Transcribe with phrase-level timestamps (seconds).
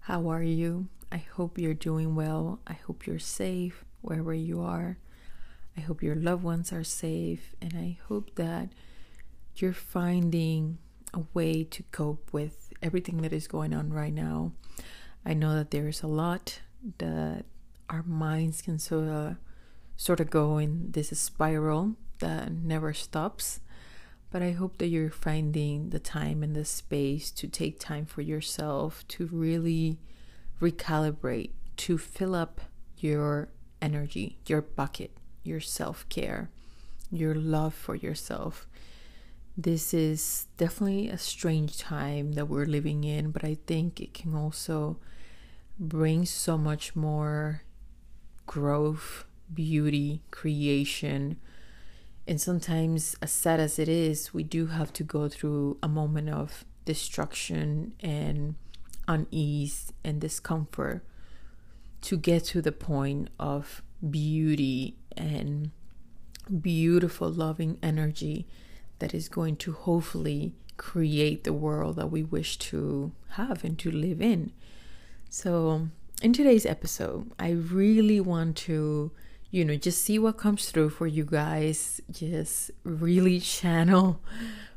[0.00, 0.88] How are you?
[1.12, 2.60] I hope you're doing well.
[2.66, 4.98] I hope you're safe wherever you are.
[5.76, 8.70] I hope your loved ones are safe, and I hope that
[9.56, 10.78] you're finding
[11.12, 14.52] a way to cope with everything that is going on right now.
[15.24, 16.60] I know that there's a lot
[16.98, 17.44] that
[17.88, 19.36] our minds can sort of
[19.96, 23.60] sort of go in this spiral that never stops.
[24.30, 28.22] But I hope that you're finding the time and the space to take time for
[28.22, 29.98] yourself to really
[30.60, 32.60] recalibrate, to fill up
[32.96, 33.48] your
[33.82, 35.10] energy, your bucket,
[35.42, 36.50] your self care,
[37.10, 38.68] your love for yourself.
[39.56, 44.34] This is definitely a strange time that we're living in, but I think it can
[44.34, 44.98] also
[45.78, 47.62] bring so much more
[48.46, 51.38] growth, beauty, creation
[52.30, 56.28] and sometimes, as sad as it is, we do have to go through a moment
[56.28, 58.54] of destruction and
[59.08, 61.04] unease and discomfort
[62.02, 65.72] to get to the point of beauty and
[66.60, 68.46] beautiful, loving energy
[69.00, 73.90] that is going to hopefully create the world that we wish to have and to
[73.90, 74.52] live in.
[75.28, 75.88] So,
[76.22, 79.10] in today's episode, I really want to
[79.50, 82.00] you know, just see what comes through for you guys.
[82.10, 84.20] Just really channel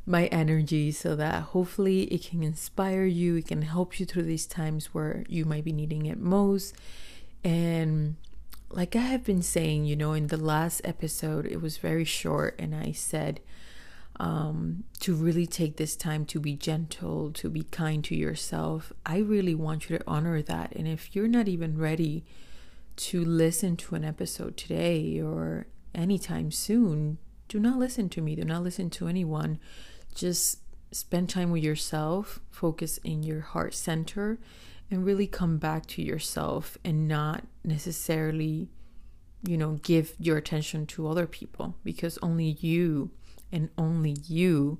[0.05, 4.45] my energy so that hopefully it can inspire you, it can help you through these
[4.45, 6.75] times where you might be needing it most.
[7.43, 8.15] And
[8.69, 12.55] like I have been saying, you know, in the last episode, it was very short,
[12.59, 13.39] and I said
[14.19, 18.91] um, to really take this time to be gentle, to be kind to yourself.
[19.05, 20.73] I really want you to honor that.
[20.75, 22.25] And if you're not even ready,
[22.95, 27.17] to listen to an episode today or anytime soon,
[27.47, 28.35] do not listen to me.
[28.35, 29.59] Do not listen to anyone.
[30.15, 30.59] Just
[30.91, 34.39] spend time with yourself, focus in your heart center,
[34.89, 38.69] and really come back to yourself and not necessarily,
[39.43, 43.11] you know, give your attention to other people because only you
[43.51, 44.79] and only you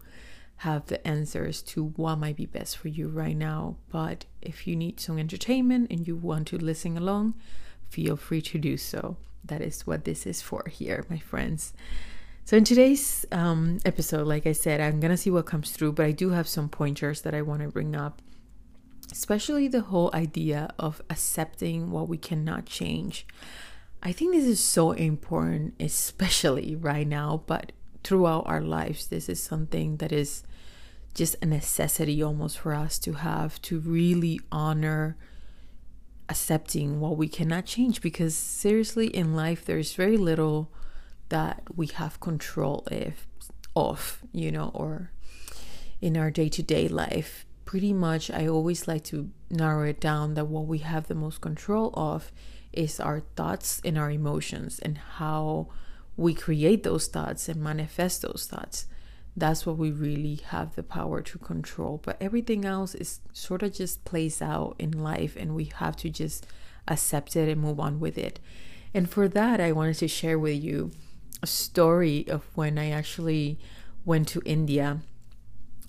[0.58, 3.76] have the answers to what might be best for you right now.
[3.90, 7.34] But if you need some entertainment and you want to listen along,
[7.94, 9.18] feel free to do so.
[9.46, 11.74] That is what this is for here, my friends.
[12.46, 15.94] So, in today's um, episode, like I said, I'm going to see what comes through,
[15.94, 18.22] but I do have some pointers that I want to bring up,
[19.12, 23.28] especially the whole idea of accepting what we cannot change.
[24.02, 27.72] I think this is so important, especially right now, but
[28.04, 30.44] throughout our lives, this is something that is
[31.14, 35.16] just a necessity almost for us to have to really honor
[36.34, 40.72] accepting what we cannot change because seriously in life there's very little
[41.30, 43.28] that we have control if
[43.76, 45.12] of you know or
[46.02, 47.46] in our day-to-day life.
[47.66, 51.40] Pretty much i always like to narrow it down that what we have the most
[51.40, 52.32] control of
[52.72, 55.68] is our thoughts and our emotions and how
[56.18, 58.88] we create those thoughts and manifest those thoughts
[59.36, 62.00] that's what we really have the power to control.
[62.04, 66.10] But everything else is sort of just plays out in life, and we have to
[66.10, 66.46] just
[66.88, 68.40] accept it and move on with it.
[68.94, 70.92] And for that, I wanted to share with you
[71.42, 73.60] a story of when I actually
[74.06, 75.02] went to India.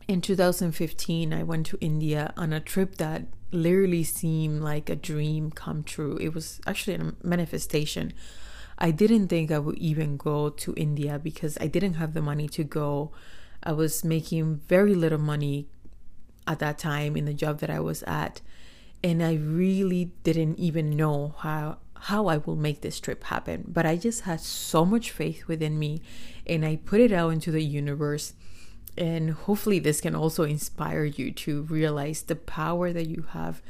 [0.08, 5.50] In 2015, I went to India on a trip that literally seemed like a dream
[5.50, 6.16] come true.
[6.16, 8.12] It was actually a manifestation.
[8.78, 12.48] I didn't think I would even go to India because I didn't have the money
[12.48, 13.12] to go
[13.64, 15.66] I was making very little money
[16.46, 18.42] at that time in the job that I was at.
[19.02, 23.64] And I really didn't even know how how I will make this trip happen.
[23.66, 26.02] But I just had so much faith within me
[26.46, 28.34] and I put it out into the universe.
[28.98, 33.62] And hopefully this can also inspire you to realize the power that you have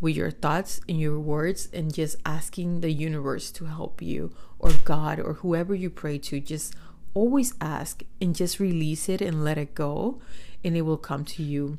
[0.00, 4.32] with your thoughts and your words and just asking the universe to help you
[4.62, 6.74] or God or whoever you pray to just
[7.12, 10.20] always ask and just release it and let it go,
[10.64, 11.76] and it will come to you.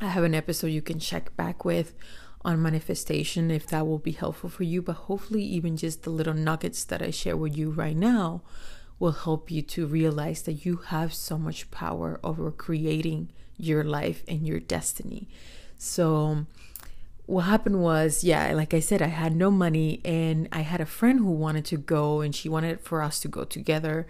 [0.00, 1.92] I have an episode you can check back with
[2.44, 6.34] on manifestation if that will be helpful for you, but hopefully, even just the little
[6.34, 8.42] nuggets that I share with you right now
[8.98, 14.22] will help you to realize that you have so much power over creating your life
[14.28, 15.28] and your destiny.
[15.76, 16.46] So,
[17.28, 20.86] what happened was, yeah, like I said, I had no money and I had a
[20.86, 24.06] friend who wanted to go and she wanted for us to go together.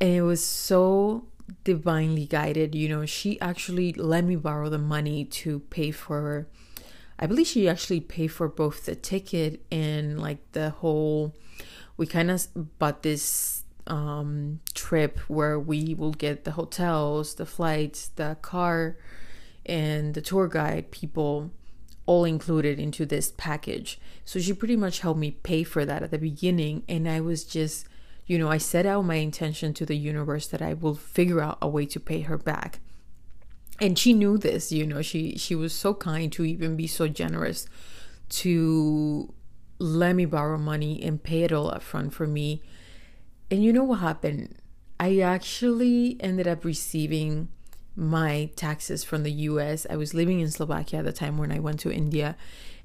[0.00, 1.28] And it was so
[1.62, 2.74] divinely guided.
[2.74, 6.48] You know, she actually let me borrow the money to pay for,
[7.20, 11.36] I believe she actually paid for both the ticket and like the whole,
[11.96, 12.48] we kind of
[12.80, 18.96] bought this um, trip where we will get the hotels, the flights, the car,
[19.64, 21.52] and the tour guide people
[22.10, 24.00] all included into this package.
[24.24, 26.82] So she pretty much helped me pay for that at the beginning.
[26.88, 27.86] And I was just,
[28.26, 31.58] you know, I set out my intention to the universe that I will figure out
[31.62, 32.80] a way to pay her back.
[33.80, 37.06] And she knew this, you know, she she was so kind to even be so
[37.06, 37.68] generous
[38.40, 39.32] to
[39.78, 42.60] let me borrow money and pay it all up front for me.
[43.52, 44.56] And you know what happened?
[44.98, 47.50] I actually ended up receiving
[48.00, 49.86] my taxes from the US.
[49.90, 52.34] I was living in Slovakia at the time when I went to India,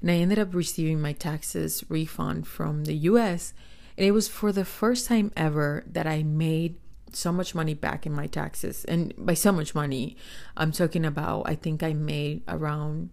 [0.02, 3.54] and I ended up receiving my taxes refund from the US.
[3.96, 6.76] And it was for the first time ever that I made
[7.12, 8.84] so much money back in my taxes.
[8.84, 10.18] And by so much money,
[10.54, 13.08] I'm talking about, I think I made around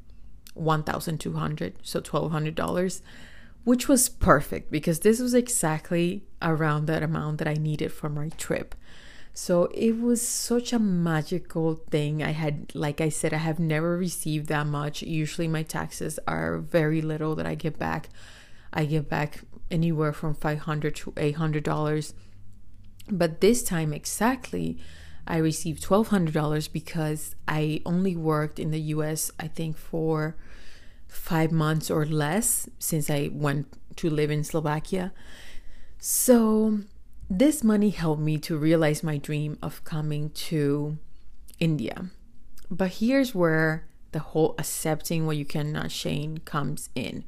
[0.55, 3.01] 1200 so $1,200,
[3.63, 8.27] which was perfect because this was exactly around that amount that I needed for my
[8.29, 8.75] trip.
[9.33, 12.21] So it was such a magical thing.
[12.21, 15.01] I had, like I said, I have never received that much.
[15.01, 18.09] Usually my taxes are very little that I get back.
[18.71, 19.41] I get back
[19.71, 22.13] anywhere from 500 to $800.
[23.09, 24.77] But this time exactly,
[25.25, 30.35] I received $1,200 because I only worked in the US, I think, for
[31.07, 35.11] five months or less since I went to live in Slovakia.
[35.97, 36.79] So
[37.39, 40.97] this money helped me to realize my dream of coming to
[41.59, 42.05] India.
[42.69, 47.23] But here's where the whole accepting what you cannot change comes in.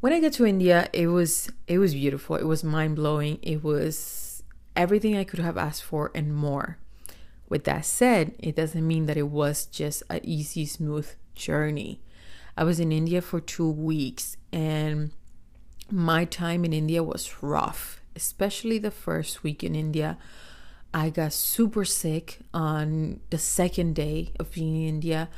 [0.00, 2.36] When I got to India, it was it was beautiful.
[2.36, 3.38] It was mind-blowing.
[3.42, 4.42] It was
[4.74, 6.78] everything I could have asked for and more.
[7.48, 12.00] With that said, it doesn't mean that it was just an easy, smooth journey.
[12.56, 15.12] I was in India for 2 weeks and
[15.90, 20.18] my time in India was rough especially the first week in India.
[20.92, 25.28] I got super sick on the second day of being in India.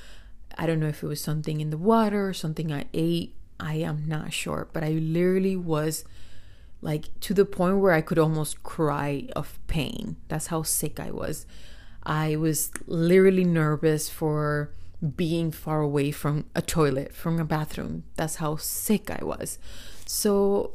[0.57, 3.35] I don't know if it was something in the water or something I ate.
[3.61, 6.05] I am not sure, but I literally was
[6.81, 10.17] like to the point where I could almost cry of pain.
[10.29, 11.47] That's how sick I was.
[12.03, 14.71] I was literally nervous for
[15.17, 18.05] being far away from a toilet, from a bathroom.
[18.17, 19.59] That's how sick I was.
[20.07, 20.75] So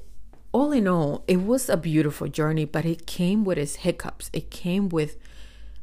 [0.58, 4.32] all in all, it was a beautiful journey, but it came with its hiccups.
[4.34, 5.16] It came with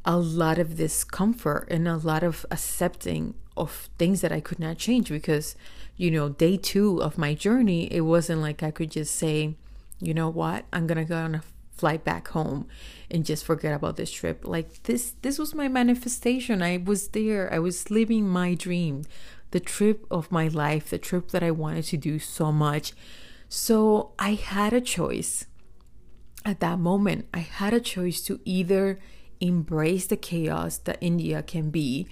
[0.04, 4.76] a lot of discomfort and a lot of accepting of things that I could not
[4.76, 5.54] change because,
[5.96, 9.54] you know, day two of my journey, it wasn't like I could just say,
[10.00, 11.44] you know what, I'm gonna go on a
[11.76, 12.66] flight back home
[13.08, 14.40] and just forget about this trip.
[14.44, 16.62] Like this this was my manifestation.
[16.62, 17.52] I was there.
[17.54, 19.04] I was living my dream.
[19.52, 22.92] The trip of my life, the trip that I wanted to do so much.
[23.56, 25.46] So I had a choice
[26.44, 27.28] at that moment.
[27.32, 28.98] I had a choice to either
[29.40, 32.08] embrace the chaos that India can be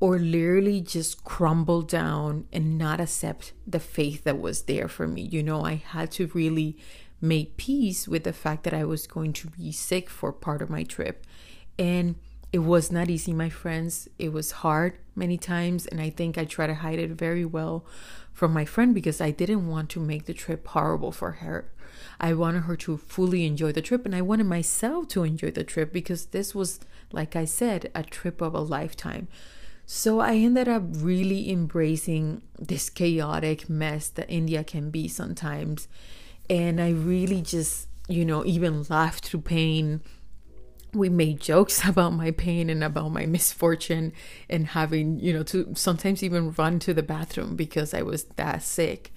[0.00, 5.22] or literally just crumble down and not accept the faith that was there for me.
[5.22, 6.76] You know, I had to really
[7.20, 10.68] make peace with the fact that I was going to be sick for part of
[10.68, 11.24] my trip.
[11.78, 12.16] And
[12.52, 14.08] it was not easy, my friends.
[14.18, 17.86] It was hard many times, and I think I try to hide it very well
[18.32, 21.70] from my friend because I didn't want to make the trip horrible for her.
[22.18, 25.64] I wanted her to fully enjoy the trip and I wanted myself to enjoy the
[25.64, 26.80] trip because this was,
[27.12, 29.28] like I said, a trip of a lifetime.
[29.86, 35.88] So I ended up really embracing this chaotic mess that India can be sometimes.
[36.48, 40.00] And I really just, you know, even laughed through pain
[40.94, 44.12] we made jokes about my pain and about my misfortune
[44.48, 48.62] and having, you know, to sometimes even run to the bathroom because I was that
[48.62, 49.12] sick.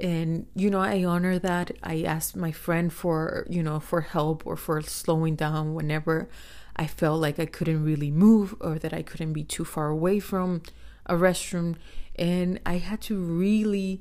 [0.00, 1.70] And, you know, I honor that.
[1.82, 6.28] I asked my friend for, you know, for help or for slowing down whenever
[6.76, 10.18] I felt like I couldn't really move or that I couldn't be too far away
[10.18, 10.62] from
[11.06, 11.76] a restroom.
[12.16, 14.00] And I had to really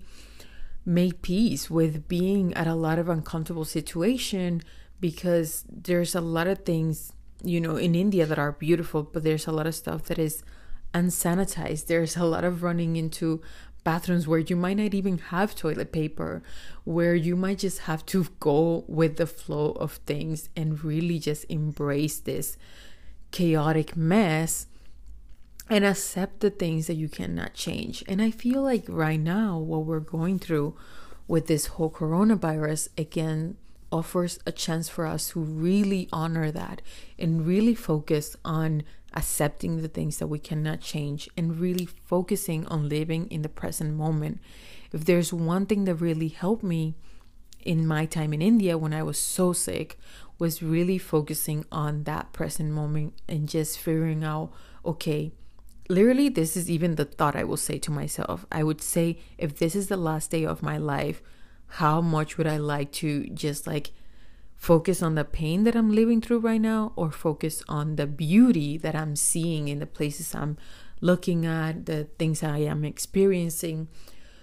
[0.86, 4.64] make peace with being at a lot of uncomfortable situation
[5.04, 7.12] because there's a lot of things,
[7.44, 10.44] you know, in India that are beautiful, but there's a lot of stuff that is
[10.94, 11.88] unsanitized.
[11.88, 13.42] There's a lot of running into
[13.84, 16.42] bathrooms where you might not even have toilet paper,
[16.86, 21.44] where you might just have to go with the flow of things and really just
[21.50, 22.56] embrace this
[23.32, 24.68] chaotic mess
[25.70, 28.06] and accept the things that you cannot change.
[28.08, 30.78] And I feel like right now, what we're going through
[31.28, 33.58] with this whole coronavirus again
[33.94, 36.82] offers a chance for us to really honor that
[37.20, 38.82] and really focus on
[39.14, 43.94] accepting the things that we cannot change and really focusing on living in the present
[43.94, 44.42] moment.
[44.92, 46.96] If there's one thing that really helped me
[47.64, 50.00] in my time in India when I was so sick,
[50.40, 54.52] was really focusing on that present moment and just figuring out
[54.84, 55.32] okay,
[55.88, 58.46] literally, this is even the thought I will say to myself.
[58.52, 61.22] I would say, if this is the last day of my life,
[61.78, 63.92] how much would I like to just like
[64.56, 68.78] focus on the pain that I'm living through right now or focus on the beauty
[68.78, 70.58] that I'm seeing in the places I'm
[71.02, 73.88] looking at, the things I am experiencing.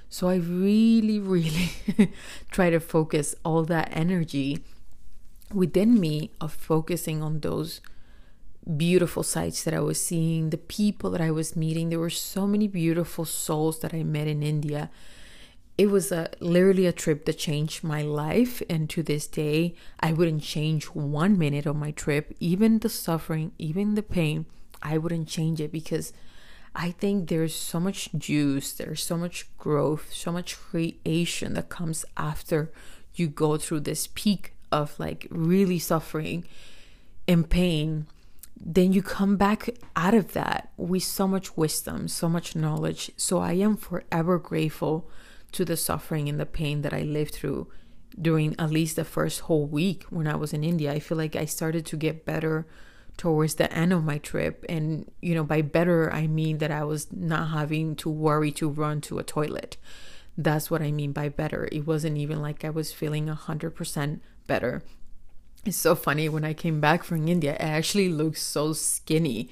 [0.08, 1.70] So I really, really
[2.50, 4.64] try to focus all that energy
[5.54, 7.80] within me of focusing on those
[8.76, 11.90] beautiful sights that I was seeing, the people that I was meeting.
[11.90, 14.90] There were so many beautiful souls that I met in India.
[15.80, 20.12] It was a literally a trip that changed my life, and to this day, I
[20.12, 24.44] wouldn't change one minute of my trip, even the suffering, even the pain.
[24.82, 26.12] I wouldn't change it because
[26.74, 32.04] I think there's so much juice, there's so much growth, so much creation that comes
[32.14, 32.70] after
[33.14, 36.44] you go through this peak of like really suffering
[37.26, 38.06] and pain
[38.62, 43.10] then you come back out of that with so much wisdom, so much knowledge.
[43.16, 45.08] So I am forever grateful
[45.52, 47.68] to the suffering and the pain that I lived through
[48.20, 50.92] during at least the first whole week when I was in India.
[50.92, 52.66] I feel like I started to get better
[53.16, 54.64] towards the end of my trip.
[54.68, 58.68] And, you know, by better, I mean that I was not having to worry to
[58.68, 59.76] run to a toilet.
[60.36, 61.68] That's what I mean by better.
[61.70, 64.82] It wasn't even like I was feeling 100% better
[65.64, 69.50] it's so funny when I came back from India, I actually looked so skinny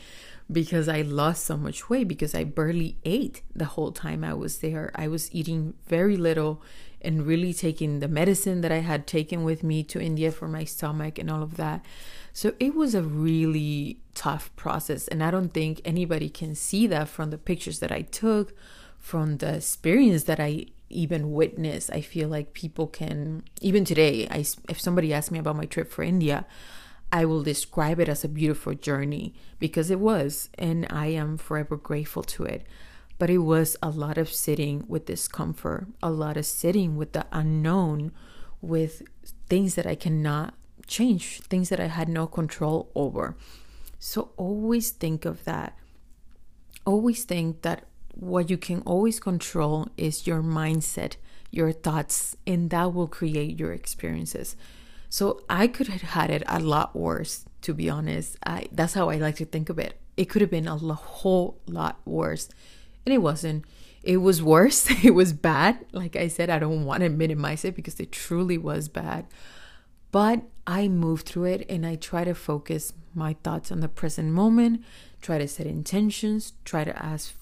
[0.50, 4.58] because I lost so much weight because I barely ate the whole time I was
[4.58, 4.90] there.
[4.94, 6.62] I was eating very little
[7.00, 10.64] and really taking the medicine that I had taken with me to India for my
[10.64, 11.84] stomach and all of that.
[12.32, 15.06] So it was a really tough process.
[15.08, 18.54] And I don't think anybody can see that from the pictures that I took,
[18.98, 21.90] from the experience that I even witness.
[21.90, 25.90] I feel like people can, even today, I, if somebody asks me about my trip
[25.90, 26.46] for India,
[27.10, 31.76] I will describe it as a beautiful journey because it was, and I am forever
[31.76, 32.66] grateful to it.
[33.18, 37.26] But it was a lot of sitting with discomfort, a lot of sitting with the
[37.32, 38.12] unknown,
[38.60, 39.02] with
[39.48, 40.54] things that I cannot
[40.86, 43.36] change, things that I had no control over.
[43.98, 45.76] So always think of that.
[46.84, 47.84] Always think that
[48.14, 51.16] what you can always control is your mindset,
[51.50, 54.56] your thoughts, and that will create your experiences.
[55.08, 58.36] So I could have had it a lot worse, to be honest.
[58.44, 59.98] I that's how I like to think of it.
[60.16, 62.48] It could have been a whole lot worse,
[63.06, 63.64] and it wasn't.
[64.02, 64.88] It was worse.
[65.04, 65.84] It was bad.
[65.92, 69.26] Like I said, I don't want to minimize it because it truly was bad.
[70.10, 74.32] But I moved through it and I try to focus my thoughts on the present
[74.32, 74.84] moment,
[75.20, 77.34] try to set intentions, try to ask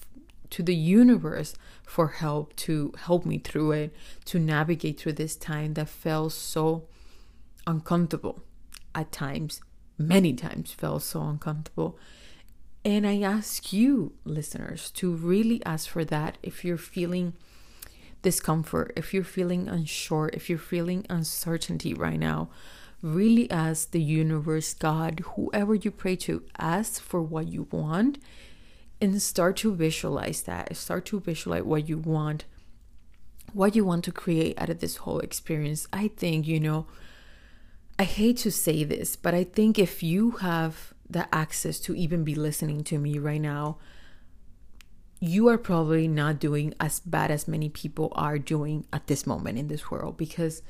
[0.49, 3.93] to the universe for help to help me through it,
[4.25, 6.87] to navigate through this time that felt so
[7.67, 8.41] uncomfortable.
[8.95, 9.61] At times,
[9.97, 11.99] many times felt so uncomfortable.
[12.83, 17.33] And I ask you, listeners, to really ask for that if you're feeling
[18.23, 22.49] discomfort, if you're feeling unsure, if you're feeling uncertainty right now,
[23.03, 28.17] really ask the universe, God, whoever you pray to, ask for what you want
[28.99, 30.75] and start to visualize that.
[30.75, 32.45] Start to visualize what you want
[33.53, 35.87] what you want to create out of this whole experience.
[35.93, 36.87] I think you know
[37.99, 42.23] i hate to say this but i think if you have the access to even
[42.23, 43.77] be listening to me right now
[45.19, 49.57] you are probably not doing as bad as many people are doing at this moment
[49.57, 50.61] in this world because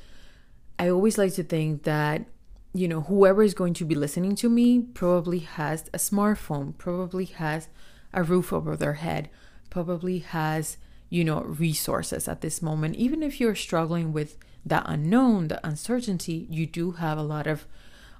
[0.78, 2.24] i always like to think that
[2.72, 7.24] you know whoever is going to be listening to me probably has a smartphone probably
[7.24, 7.68] has
[8.12, 9.28] a roof over their head,
[9.70, 10.76] probably has,
[11.10, 12.96] you know, resources at this moment.
[12.96, 17.66] Even if you're struggling with the unknown, the uncertainty, you do have a lot of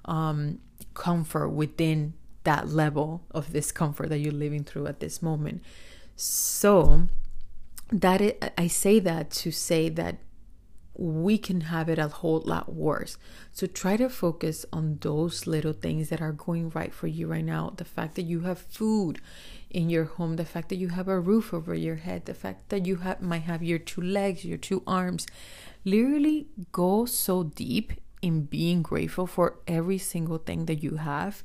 [0.05, 0.59] um,
[0.93, 5.61] comfort within that level of discomfort that you're living through at this moment.
[6.15, 7.07] So,
[7.91, 10.17] that I say that to say that
[10.99, 13.17] we can have it a whole lot worse.
[13.53, 17.43] So try to focus on those little things that are going right for you right
[17.43, 17.73] now.
[17.77, 19.21] The fact that you have food
[19.69, 22.67] in your home, the fact that you have a roof over your head, the fact
[22.69, 25.25] that you have might have your two legs, your two arms.
[25.91, 31.43] Literally go so deep in being grateful for every single thing that you have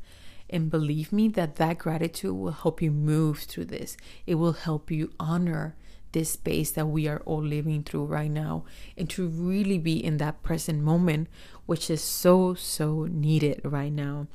[0.50, 3.96] And believe me that that gratitude will help you move through this.
[4.26, 5.74] It will help you honor
[6.12, 8.64] this space that we are all living through right now
[8.96, 11.28] and to really be in that present moment,
[11.66, 14.28] which is so, so needed right now.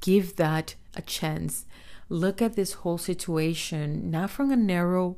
[0.00, 1.66] Give that a chance.
[2.08, 5.16] Look at this whole situation not from a narrow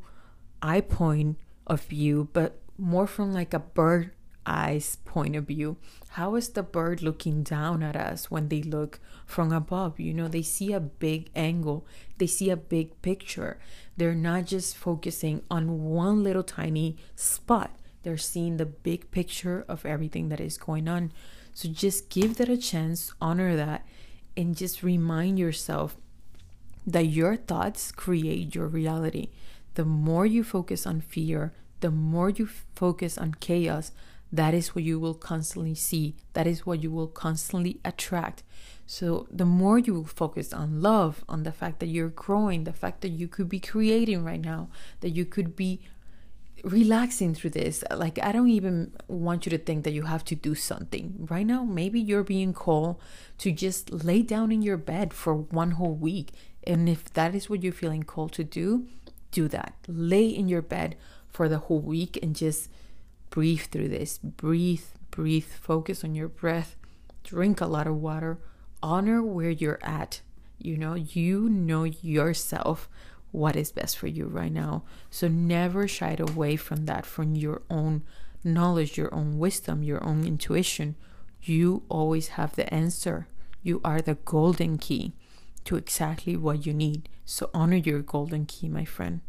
[0.61, 4.13] eye point of view, but more from like a bird
[4.47, 5.77] eyes point of view.
[6.11, 10.01] How is the bird looking down at us when they look from above?
[10.01, 13.59] You know, they see a big angle, they see a big picture.
[13.97, 19.85] They're not just focusing on one little tiny spot, they're seeing the big picture of
[19.85, 21.13] everything that is going on.
[21.53, 23.87] So just give that a chance, honor that,
[24.37, 25.97] and just remind yourself
[26.87, 29.29] that your thoughts create your reality.
[29.75, 33.93] The more you focus on fear, the more you focus on chaos,
[34.33, 36.15] that is what you will constantly see.
[36.35, 38.43] That is what you will constantly attract.
[38.87, 42.73] So, the more you will focus on love, on the fact that you're growing, the
[42.73, 44.69] fact that you could be creating right now,
[45.01, 45.81] that you could be
[46.65, 47.85] relaxing through this.
[47.91, 51.27] Like, I don't even want you to think that you have to do something.
[51.31, 52.97] Right now, maybe you're being called
[53.39, 56.33] to just lay down in your bed for one whole week.
[56.67, 58.87] And if that is what you're feeling called to do,
[59.31, 59.75] do that.
[59.87, 60.97] Lay in your bed
[61.39, 62.69] for the whole week and just
[63.31, 64.19] breathe through this.
[64.19, 66.75] Breathe, breathe, focus on your breath,
[67.23, 68.41] drink a lot of water,
[68.83, 70.21] honor where you're at.
[70.59, 72.89] You know, you know yourself
[73.31, 74.83] what is best for you right now.
[75.11, 78.03] So never shy away from that, from your own
[78.43, 80.97] knowledge, your own wisdom, your own intuition.
[81.41, 83.29] You always have the answer.
[83.63, 85.13] You are the golden key
[85.67, 87.09] to exactly what you need.
[87.25, 89.21] So honor your golden key, my friend.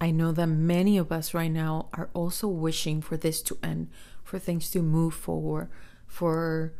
[0.00, 3.88] I know that many of us right now are also wishing for this to end,
[4.22, 5.68] for things to move forward,
[6.06, 6.72] for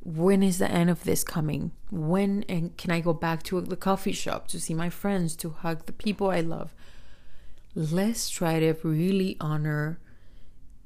[0.00, 1.70] when is the end of this coming?
[1.90, 5.50] When and can I go back to the coffee shop to see my friends, to
[5.50, 6.74] hug the people I love?
[7.74, 9.98] Let's try to really honor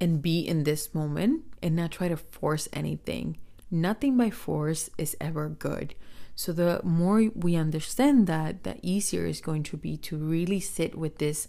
[0.01, 3.37] and be in this moment and not try to force anything.
[3.71, 5.95] Nothing by force is ever good.
[6.35, 10.97] So, the more we understand that, the easier it's going to be to really sit
[10.97, 11.49] with this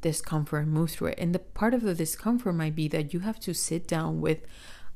[0.00, 1.18] discomfort and move through it.
[1.18, 4.46] And the part of the discomfort might be that you have to sit down with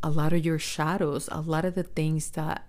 [0.03, 2.67] a lot of your shadows, a lot of the things that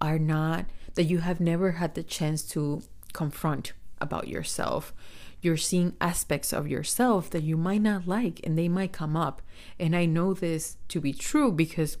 [0.00, 4.92] are not, that you have never had the chance to confront about yourself.
[5.40, 9.42] You're seeing aspects of yourself that you might not like and they might come up.
[9.78, 11.98] And I know this to be true because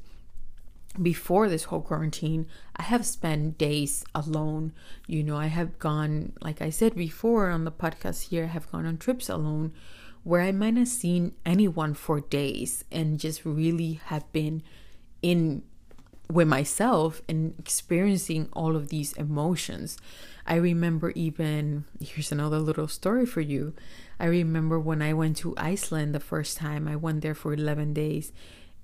[1.00, 4.72] before this whole quarantine, I have spent days alone.
[5.06, 8.70] You know, I have gone, like I said before on the podcast here, I have
[8.70, 9.72] gone on trips alone
[10.24, 14.62] where I might not seen anyone for days and just really have been
[15.20, 15.62] in
[16.30, 19.98] with myself and experiencing all of these emotions.
[20.46, 23.74] I remember even, here's another little story for you.
[24.18, 27.92] I remember when I went to Iceland the first time, I went there for 11
[27.92, 28.32] days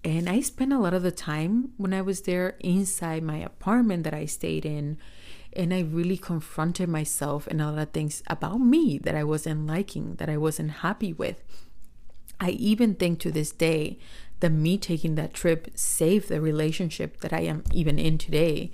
[0.04, 4.04] and I spent a lot of the time when I was there inside my apartment
[4.04, 4.98] that I stayed in.
[5.54, 9.66] And I really confronted myself and a lot of things about me that I wasn't
[9.66, 11.42] liking, that I wasn't happy with.
[12.38, 13.98] I even think to this day
[14.40, 18.70] that me taking that trip saved the relationship that I am even in today.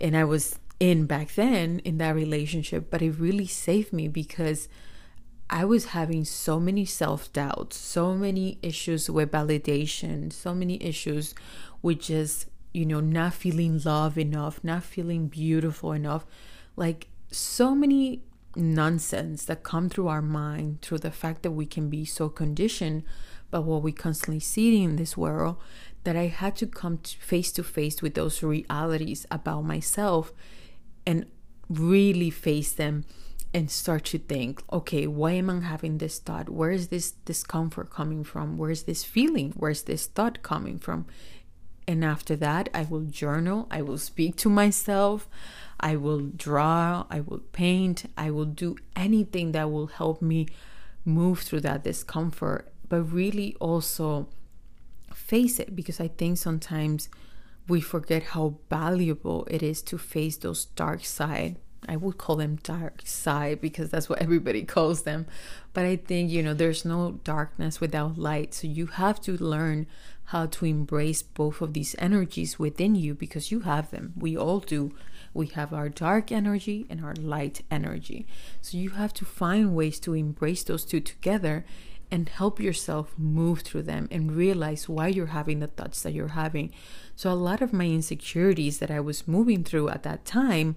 [0.00, 4.68] And I was in back then in that relationship, but it really saved me because
[5.48, 11.34] I was having so many self doubts, so many issues with validation, so many issues
[11.82, 16.26] with just, you know, not feeling love enough, not feeling beautiful enough.
[16.74, 18.22] Like so many
[18.56, 23.04] nonsense that come through our mind through the fact that we can be so conditioned
[23.50, 25.56] by what we constantly see in this world
[26.04, 30.32] that I had to come face to face with those realities about myself
[31.06, 31.26] and
[31.68, 33.04] really face them
[33.56, 36.50] and start to think, okay, why am I having this thought?
[36.50, 38.58] Where is this discomfort coming from?
[38.58, 39.54] Where is this feeling?
[39.56, 41.06] Where's this thought coming from?
[41.88, 45.26] And after that, I will journal, I will speak to myself,
[45.80, 50.48] I will draw, I will paint, I will do anything that will help me
[51.06, 54.28] move through that discomfort, but really also
[55.14, 57.08] face it because I think sometimes
[57.68, 61.56] we forget how valuable it is to face those dark side
[61.88, 65.26] I would call them dark side because that's what everybody calls them.
[65.72, 68.54] But I think, you know, there's no darkness without light.
[68.54, 69.86] So you have to learn
[70.26, 74.12] how to embrace both of these energies within you because you have them.
[74.16, 74.92] We all do.
[75.32, 78.26] We have our dark energy and our light energy.
[78.60, 81.64] So you have to find ways to embrace those two together
[82.10, 86.28] and help yourself move through them and realize why you're having the thoughts that you're
[86.28, 86.72] having.
[87.16, 90.76] So, a lot of my insecurities that I was moving through at that time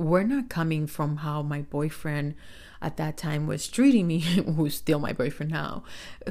[0.00, 2.34] were not coming from how my boyfriend
[2.82, 4.20] at that time was treating me,
[4.56, 5.84] who's still my boyfriend now,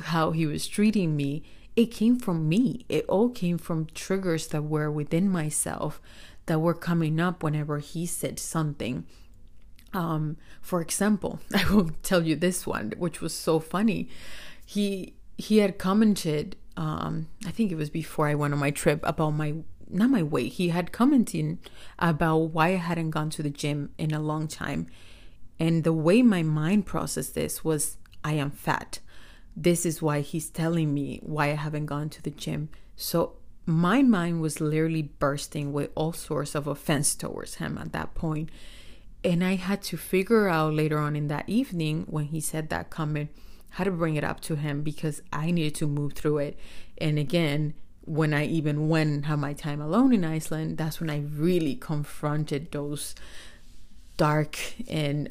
[0.04, 1.44] how he was treating me.
[1.76, 2.86] It came from me.
[2.90, 6.02] It all came from triggers that were within myself
[6.48, 9.06] that were coming up whenever he said something
[9.94, 14.10] um, for example, I will tell you this one, which was so funny.
[14.66, 19.00] He he had commented, um, I think it was before I went on my trip
[19.04, 19.56] about my
[19.90, 20.54] not my weight.
[20.54, 21.58] He had commented
[21.98, 24.88] about why I hadn't gone to the gym in a long time,
[25.60, 29.00] and the way my mind processed this was, I am fat.
[29.56, 32.70] This is why he's telling me why I haven't gone to the gym.
[32.96, 33.34] So
[33.66, 38.50] my mind was literally bursting with all sorts of offense towards him at that point
[39.24, 42.90] and I had to figure out later on in that evening when he said that
[42.90, 43.30] comment
[43.72, 46.60] how to bring it up to him because I needed to move through it.
[46.98, 47.74] And again,
[48.10, 51.76] when I even went and had my time alone in Iceland, that's when I really
[51.76, 53.14] confronted those
[54.18, 54.58] dark
[54.90, 55.30] and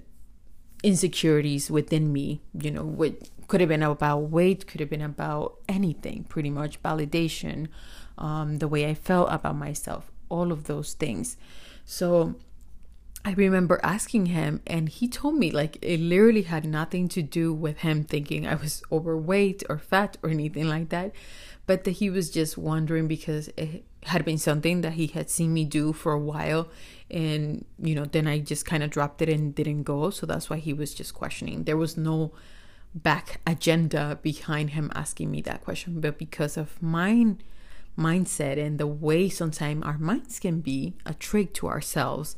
[0.85, 2.41] insecurities within me.
[2.55, 6.81] You know, what could have been about weight, could have been about anything, pretty much
[6.81, 7.67] validation,
[8.17, 11.37] um, the way I felt about myself, all of those things.
[11.85, 12.37] So
[13.25, 17.53] I remember asking him, and he told me like it literally had nothing to do
[17.53, 21.11] with him thinking I was overweight or fat or anything like that,
[21.69, 25.53] but that he was just wondering because it had been something that he had seen
[25.53, 26.69] me do for a while.
[27.11, 30.09] And, you know, then I just kind of dropped it and didn't go.
[30.09, 31.65] So that's why he was just questioning.
[31.65, 32.33] There was no
[32.95, 37.43] back agenda behind him asking me that question, but because of mine
[37.99, 42.37] mindset and the way sometimes our minds can be a trick to ourselves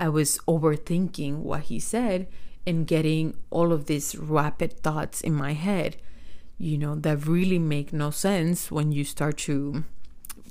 [0.00, 2.26] I was overthinking what he said
[2.66, 5.96] and getting all of these rapid thoughts in my head,
[6.60, 9.82] you know, that really make no sense when you start to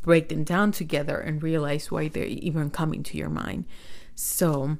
[0.01, 3.65] break them down together and realize why they're even coming to your mind.
[4.15, 4.77] So,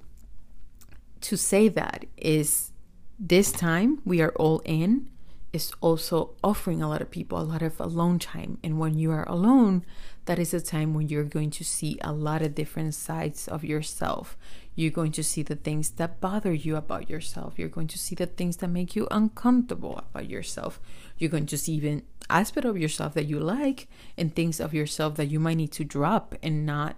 [1.21, 2.71] to say that is
[3.19, 5.07] this time we are all in
[5.51, 8.59] is also offering a lot of people a lot of alone time.
[8.63, 9.83] And when you are alone,
[10.25, 13.63] that is a time when you're going to see a lot of different sides of
[13.63, 14.37] yourself.
[14.75, 17.55] You're going to see the things that bother you about yourself.
[17.57, 20.79] You're going to see the things that make you uncomfortable about yourself.
[21.17, 25.15] You're going to see even aspect of yourself that you like and things of yourself
[25.15, 26.95] that you might need to drop and not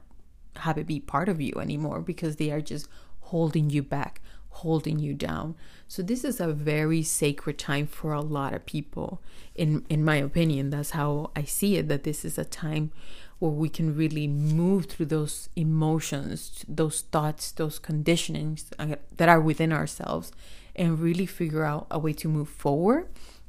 [0.58, 2.88] have it be part of you anymore because they are just
[3.22, 5.56] holding you back, holding you down.
[5.88, 9.22] So this is a very sacred time for a lot of people.
[9.56, 12.92] In in my opinion, that's how I see it that this is a time
[13.40, 19.42] where we can really move through those emotions, those thoughts, those conditionings uh, that are
[19.42, 20.32] within ourselves
[20.76, 23.08] and really figure out a way to move forward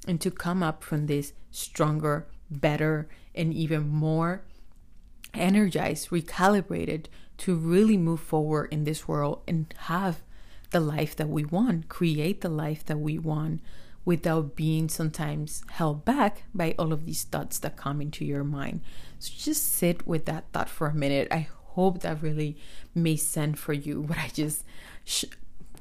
[0.09, 4.43] and to come up from this stronger, better, and even more
[5.35, 7.07] energized, recalibrated
[7.39, 10.23] to really move forward in this world and have
[10.73, 13.61] the life that we want, create the life that we want
[14.05, 18.81] without being sometimes held back by all of these thoughts that come into your mind.
[19.19, 21.29] So just sit with that thought for a minute.
[21.31, 22.57] I hope that really
[22.95, 24.65] made sense for you what I just
[25.05, 25.25] sh-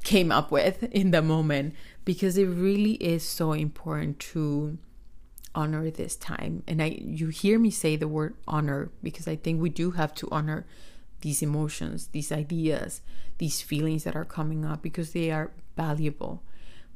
[0.04, 1.74] came up with in the moment
[2.06, 4.78] because it really is so important to
[5.54, 6.64] honor this time.
[6.68, 10.14] And I you hear me say the word honor because I think we do have
[10.16, 10.66] to honor
[11.22, 13.02] these emotions, these ideas,
[13.38, 16.44] these feelings that are coming up because they are valuable.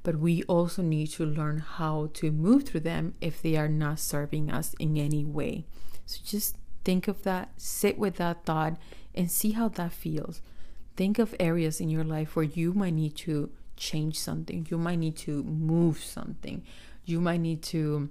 [0.04, 4.00] But we also need to learn how to move through them if they are not
[4.00, 5.66] serving us in any way.
[6.06, 8.78] So just think of that, sit with that thought,
[9.16, 10.42] and see how that feels.
[10.96, 15.00] Think of areas in your life where you might need to change something, you might
[15.00, 16.64] need to move something,
[17.06, 18.10] you might need to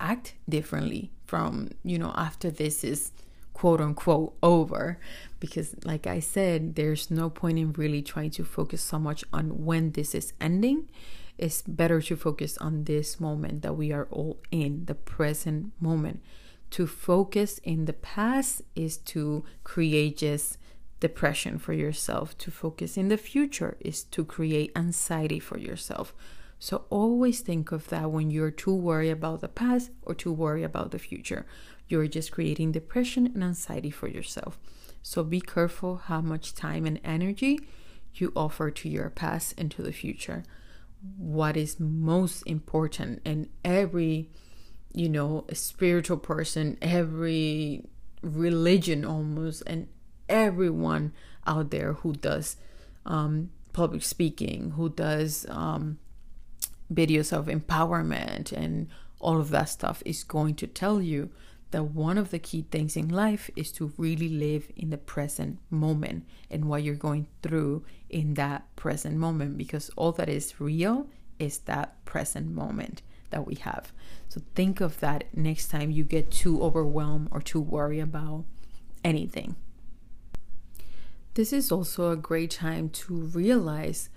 [0.00, 3.12] act differently from, you know, after this is
[3.54, 4.98] quote unquote over.
[5.40, 9.64] Because like i said there's no point in really trying to focus so much on
[9.64, 10.90] when this is ending.
[11.38, 16.22] It's better to focus on this moment that we are all in the present moment.
[16.70, 20.58] To focus in the past is to create just
[21.00, 22.38] depression for yourself.
[22.38, 26.14] To focus in the future is to create anxiety for yourself.
[26.58, 30.62] So always think of that when you're too worried about the past or too worried
[30.64, 31.46] about the future
[31.88, 34.58] you're just creating depression and anxiety for yourself.
[35.02, 37.60] So be careful how much time and energy
[38.14, 40.44] you offer to your past and to the future.
[41.18, 44.30] What is most important and every
[44.94, 47.84] you know, spiritual person, every
[48.22, 49.88] religion almost, and
[50.28, 51.12] everyone
[51.46, 52.56] out there who does
[53.04, 55.98] um, public speaking, who does um,
[56.92, 61.30] videos of empowerment and all of that stuff is going to tell you
[61.74, 65.58] that one of the key things in life is to really live in the present
[65.70, 71.08] moment and what you're going through in that present moment because all that is real
[71.40, 73.92] is that present moment that we have.
[74.28, 78.44] So think of that next time you get too overwhelmed or too worried about
[79.02, 79.56] anything.
[81.34, 84.10] This is also a great time to realize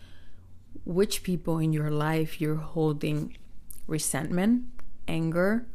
[0.85, 3.35] which people in your life you're holding
[3.87, 4.65] resentment,
[5.07, 5.65] anger,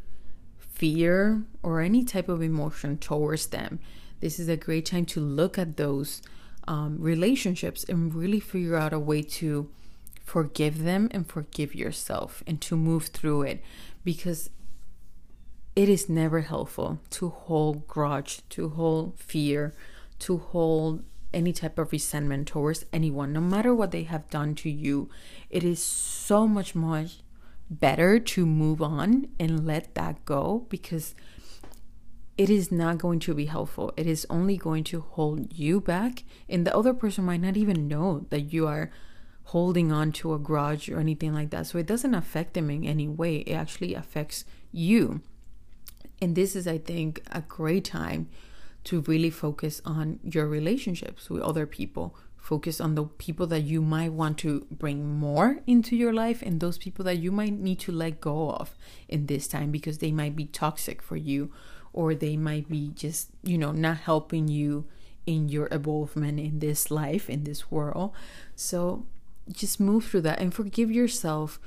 [0.82, 3.78] fear, or any type of emotion towards them.
[4.18, 6.22] This is a great time to look at those
[6.66, 9.70] um, relationships and really figure out a way to
[10.24, 13.62] forgive them and forgive yourself and to move through it
[14.02, 14.50] because
[15.76, 19.72] it is never helpful to hold grudge, to hold fear,
[20.18, 24.68] to hold any type of resentment towards anyone, no matter what they have done to
[24.68, 25.08] you.
[25.48, 27.06] It is so much more
[27.80, 31.14] better to move on and let that go because
[32.36, 33.92] it is not going to be helpful.
[33.96, 37.88] It is only going to hold you back, and the other person might not even
[37.88, 38.90] know that you are
[39.44, 41.66] holding on to a grudge or anything like that.
[41.66, 45.20] So it doesn't affect them in any way, it actually affects you.
[46.20, 48.28] And this is, I think, a great time
[48.84, 52.16] to really focus on your relationships with other people.
[52.42, 56.58] Focus on the people that you might want to bring more into your life and
[56.58, 58.76] those people that you might need to let go of
[59.08, 61.52] in this time because they might be toxic for you
[61.92, 64.84] or they might be just, you know, not helping you
[65.24, 68.10] in your evolvement in this life, in this world.
[68.56, 69.06] So
[69.48, 71.60] just move through that and forgive yourself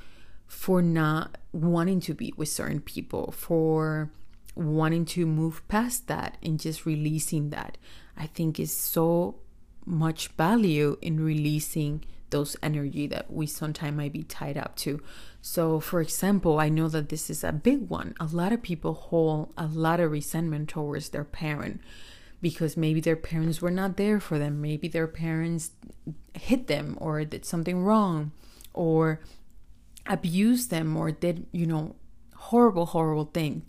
[0.46, 4.10] for not wanting to be with certain people, for
[4.54, 7.78] wanting to move past that and just releasing that.
[8.14, 9.36] I think is so
[9.86, 15.00] much value in releasing those energy that we sometimes might be tied up to.
[15.40, 18.14] So, for example, I know that this is a big one.
[18.18, 21.80] A lot of people hold a lot of resentment towards their parent
[22.42, 24.60] because maybe their parents were not there for them.
[24.60, 25.70] Maybe their parents
[26.34, 28.32] hit them or did something wrong
[28.74, 29.20] or
[30.06, 31.94] abused them or did, you know,
[32.34, 33.64] horrible, horrible thing.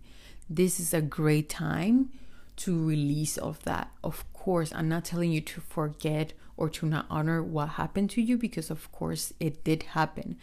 [0.50, 2.10] This is a great time
[2.58, 3.92] to release of that.
[4.04, 8.22] Of course, I'm not telling you to forget or to not honor what happened to
[8.22, 10.38] you because of course it did happen.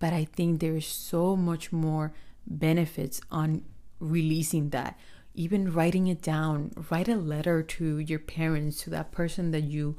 [0.00, 2.12] But I think there's so much more
[2.48, 3.62] benefits on
[4.00, 4.98] releasing that.
[5.36, 9.98] Even writing it down write a letter to your parents to that person that you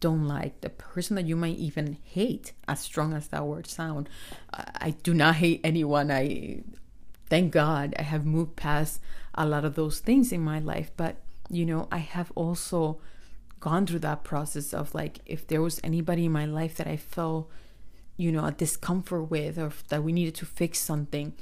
[0.00, 4.08] don't like the person that you might even hate as strong as that word sound.
[4.54, 6.10] I do not hate anyone.
[6.10, 6.62] I
[7.28, 9.00] thank god i have moved past
[9.34, 11.16] a lot of those things in my life but
[11.50, 13.00] you know i have also
[13.60, 16.96] gone through that process of like if there was anybody in my life that i
[16.96, 17.50] felt
[18.16, 21.32] you know a discomfort with or that we needed to fix something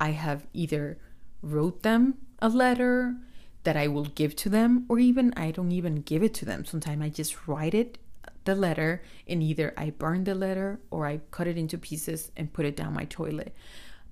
[0.00, 0.98] i have either
[1.42, 3.16] wrote them a letter
[3.64, 6.64] that I will give to them, or even I don't even give it to them.
[6.64, 7.98] Sometimes I just write it,
[8.44, 12.52] the letter, and either I burn the letter or I cut it into pieces and
[12.52, 13.54] put it down my toilet.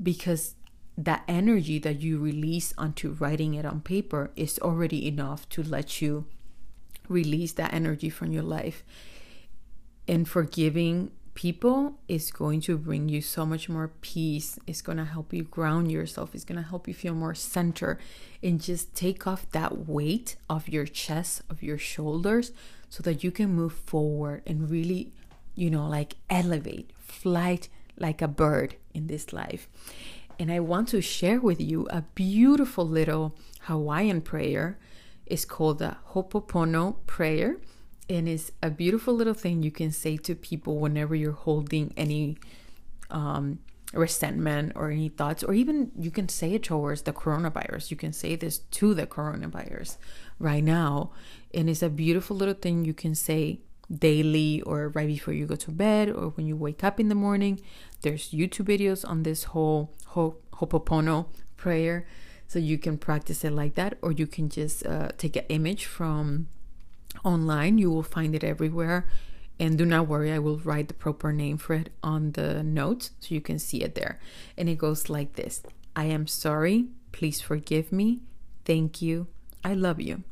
[0.02, 0.54] Because
[0.96, 6.02] that energy that you release onto writing it on paper is already enough to let
[6.02, 6.26] you
[7.08, 8.84] release that energy from your life.
[10.06, 14.58] And forgiving people is going to bring you so much more peace.
[14.66, 16.34] It's going to help you ground yourself.
[16.34, 17.98] It's going to help you feel more center
[18.42, 22.52] and just take off that weight of your chest, of your shoulders,
[22.90, 25.12] so that you can move forward and really,
[25.54, 29.68] you know, like elevate, flight like a bird in this life.
[30.42, 34.76] And I want to share with you a beautiful little Hawaiian prayer.
[35.24, 37.58] It's called the Ho'oponopono prayer
[38.10, 42.38] and it's a beautiful little thing you can say to people whenever you're holding any
[43.08, 43.60] um,
[43.92, 47.92] resentment or any thoughts, or even you can say it towards the coronavirus.
[47.92, 49.96] You can say this to the coronavirus
[50.40, 51.12] right now.
[51.54, 53.60] And it's a beautiful little thing you can say
[53.98, 57.14] daily or right before you go to bed or when you wake up in the
[57.14, 57.60] morning.
[58.02, 61.26] There's YouTube videos on this whole Ho'oponopono
[61.56, 62.06] prayer.
[62.48, 65.86] So you can practice it like that, or you can just uh, take an image
[65.86, 66.48] from
[67.24, 67.78] online.
[67.78, 69.08] You will find it everywhere.
[69.58, 73.12] And do not worry, I will write the proper name for it on the notes
[73.20, 74.18] so you can see it there.
[74.58, 75.62] And it goes like this
[75.94, 76.88] I am sorry.
[77.12, 78.20] Please forgive me.
[78.64, 79.28] Thank you.
[79.64, 80.24] I love you.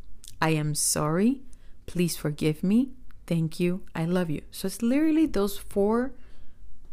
[0.42, 1.42] I am sorry.
[1.86, 2.90] Please forgive me.
[3.30, 3.84] Thank you.
[3.94, 4.42] I love you.
[4.50, 6.10] So it's literally those four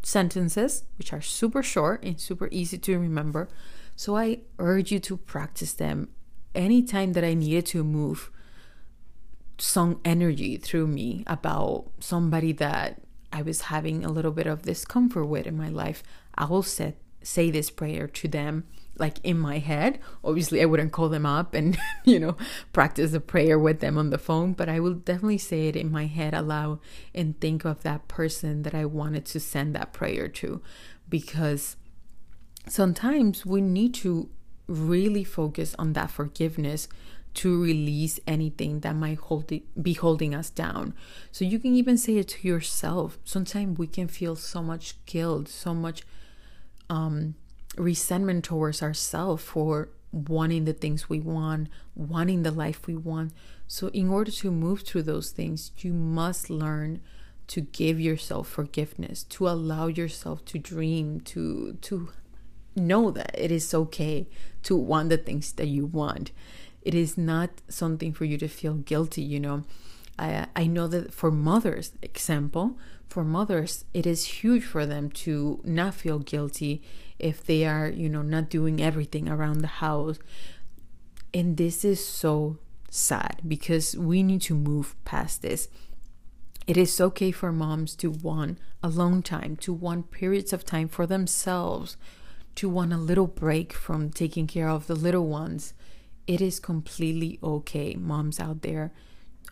[0.04, 3.48] sentences, which are super short and super easy to remember.
[3.96, 6.10] So I urge you to practice them
[6.54, 8.30] anytime that I needed to move
[9.58, 15.26] some energy through me about somebody that I was having a little bit of discomfort
[15.26, 16.04] with in my life.
[16.36, 18.62] I will set, say this prayer to them
[18.98, 19.98] like in my head.
[20.24, 22.36] Obviously, I wouldn't call them up and, you know,
[22.72, 25.90] practice a prayer with them on the phone, but I will definitely say it in
[25.90, 26.80] my head aloud
[27.14, 30.60] and think of that person that I wanted to send that prayer to
[31.08, 31.76] because
[32.66, 34.28] sometimes we need to
[34.66, 36.88] really focus on that forgiveness
[37.34, 40.92] to release anything that might hold it, be holding us down.
[41.30, 43.18] So you can even say it to yourself.
[43.24, 46.02] Sometimes we can feel so much guilt, so much
[46.90, 47.34] um,
[47.78, 53.32] resentment towards ourselves for wanting the things we want, wanting the life we want.
[53.66, 57.00] So, in order to move through those things, you must learn
[57.48, 62.10] to give yourself forgiveness, to allow yourself to dream, to to
[62.76, 64.28] know that it is okay
[64.62, 66.30] to want the things that you want.
[66.82, 69.64] It is not something for you to feel guilty, you know.
[70.18, 75.60] I I know that for mothers, example, for mothers, it is huge for them to
[75.64, 76.82] not feel guilty
[77.18, 80.18] if they are, you know, not doing everything around the house.
[81.34, 82.58] And this is so
[82.90, 85.68] sad because we need to move past this.
[86.66, 91.06] It is okay for moms to want alone time, to want periods of time for
[91.06, 91.96] themselves,
[92.56, 95.74] to want a little break from taking care of the little ones.
[96.26, 98.92] It is completely okay, moms out there.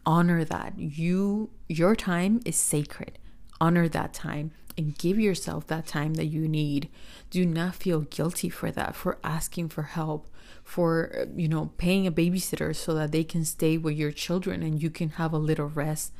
[0.05, 0.79] Honor that.
[0.79, 3.19] You your time is sacred.
[3.61, 6.89] Honor that time and give yourself that time that you need.
[7.31, 10.29] Do not feel guilty for that, for asking for help,
[10.63, 14.83] for, you know, paying a babysitter so that they can stay with your children and
[14.83, 16.13] you can have a little rest.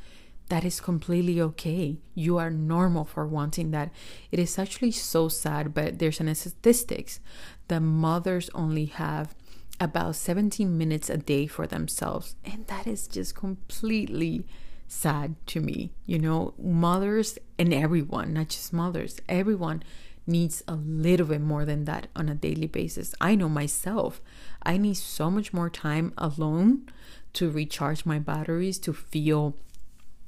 [0.49, 1.97] That is completely okay.
[2.15, 3.91] You are normal for wanting that.
[4.31, 7.19] It is actually so sad, but there's an statistics
[7.67, 9.35] that mothers only have
[9.79, 12.35] about 17 minutes a day for themselves.
[12.45, 14.45] And that is just completely
[14.87, 15.91] sad to me.
[16.05, 19.83] You know, mothers and everyone, not just mothers, everyone
[20.25, 23.15] needs a little bit more than that on a daily basis.
[23.21, 24.21] I know myself,
[24.63, 26.89] I need so much more time alone
[27.33, 29.55] to recharge my batteries, to feel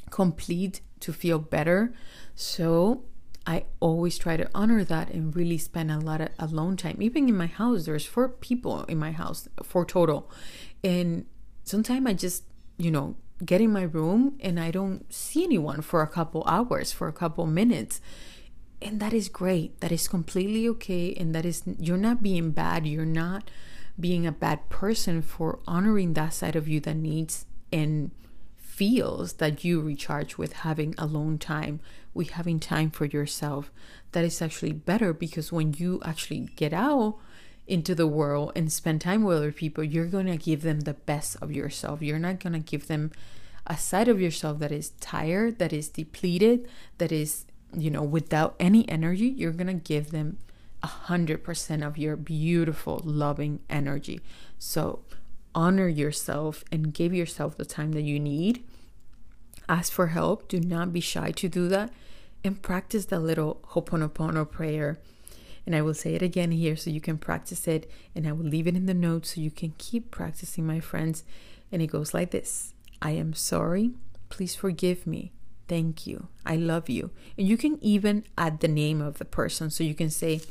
[0.10, 1.94] complete, to feel better.
[2.36, 3.04] So
[3.46, 7.02] I always try to honor that and really spend a lot of alone time.
[7.02, 10.30] Even in my house, there's four people in my house, four total.
[10.84, 11.26] And
[11.64, 12.44] sometimes I just,
[12.78, 16.92] you know, get in my room and I don't see anyone for a couple hours,
[16.92, 18.02] for a couple minutes.
[18.82, 19.80] And that is great.
[19.82, 21.14] That is completely okay.
[21.14, 22.88] And that is, you're not being bad.
[22.88, 23.50] You're not
[24.00, 28.12] being a bad person for honoring that side of you that needs and
[28.56, 31.82] feels that you recharge with having alone time,
[32.14, 33.72] with having time for yourself.
[34.14, 37.18] That is actually better because when you actually get out,
[37.70, 40.94] into the world and spend time with other people, you're going to give them the
[40.94, 42.02] best of yourself.
[42.02, 43.12] You're not going to give them
[43.68, 47.46] a side of yourself that is tired, that is depleted, that is,
[47.78, 49.28] you know, without any energy.
[49.28, 50.40] You're going to give them
[50.82, 54.22] a hundred percent of your beautiful, loving energy.
[54.58, 55.04] So
[55.54, 58.64] honor yourself and give yourself the time that you need.
[59.68, 60.48] Ask for help.
[60.48, 61.92] Do not be shy to do that.
[62.44, 64.98] And practice the little Ho'oponopono prayer
[65.70, 67.88] and I will say it again here so you can practice it.
[68.16, 71.24] And I will leave it in the notes so you can keep practicing, my friends.
[71.72, 73.92] And it goes like this I am sorry.
[74.30, 75.32] Please forgive me.
[75.68, 76.28] Thank you.
[76.44, 77.12] I love you.
[77.38, 79.70] And you can even add the name of the person.
[79.70, 80.42] So you can say,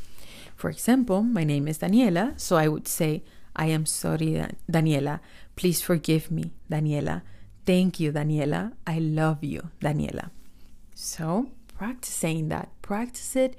[0.54, 2.38] for example, my name is Daniela.
[2.38, 3.24] So I would say,
[3.56, 5.18] I am sorry, Daniela.
[5.56, 7.22] Please forgive me, Daniela.
[7.66, 8.72] Thank you, Daniela.
[8.86, 10.30] I love you, Daniela.
[10.94, 12.68] So practice saying that.
[12.82, 13.58] Practice it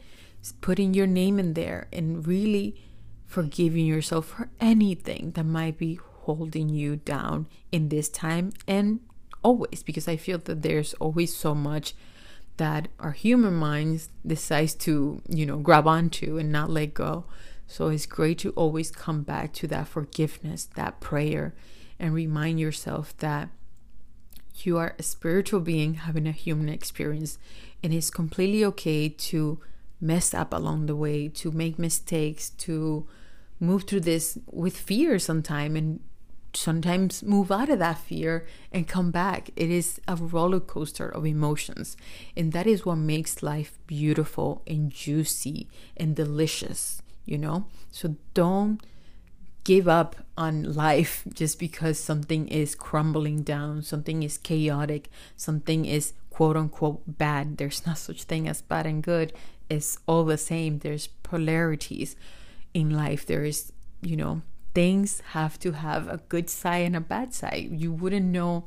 [0.62, 2.76] putting your name in there and really
[3.26, 9.00] forgiving yourself for anything that might be holding you down in this time and
[9.44, 11.94] always because I feel that there's always so much
[12.58, 17.26] that our human minds decides to, you know, grab onto and not let go.
[17.68, 21.54] So it's great to always come back to that forgiveness, that prayer,
[21.98, 23.50] and remind yourself that
[24.56, 27.38] you are a spiritual being having a human experience
[27.82, 29.60] and it's completely okay to
[30.02, 33.08] mess up along the way, to make mistakes, to
[33.60, 36.00] move through this with fear sometimes and
[36.54, 39.50] sometimes move out of that fear and come back.
[39.56, 41.96] It is a roller coaster of emotions.
[42.36, 47.66] And that is what makes life beautiful and juicy and delicious, you know?
[47.92, 48.82] So don't
[49.64, 56.14] give up on life just because something is crumbling down, something is chaotic, something is
[56.30, 57.58] quote unquote bad.
[57.58, 59.34] There's not such thing as bad and good
[59.70, 60.80] is all the same.
[60.80, 62.16] There's polarities
[62.74, 63.26] in life.
[63.26, 64.42] There is, you know,
[64.74, 67.70] things have to have a good side and a bad side.
[67.72, 68.66] You wouldn't know,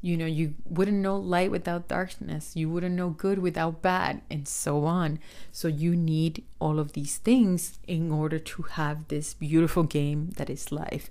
[0.00, 2.54] you know, you wouldn't know light without darkness.
[2.54, 5.18] You wouldn't know good without bad, and so on.
[5.52, 10.50] So, you need all of these things in order to have this beautiful game that
[10.50, 11.08] is life.